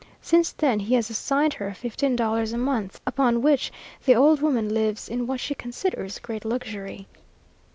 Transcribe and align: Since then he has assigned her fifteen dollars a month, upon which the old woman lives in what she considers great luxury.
Since 0.19 0.53
then 0.53 0.79
he 0.79 0.95
has 0.95 1.11
assigned 1.11 1.53
her 1.53 1.71
fifteen 1.75 2.15
dollars 2.15 2.53
a 2.53 2.57
month, 2.57 2.99
upon 3.05 3.43
which 3.43 3.71
the 4.03 4.15
old 4.15 4.41
woman 4.41 4.67
lives 4.73 5.07
in 5.07 5.27
what 5.27 5.39
she 5.39 5.53
considers 5.53 6.17
great 6.17 6.43
luxury. 6.43 7.05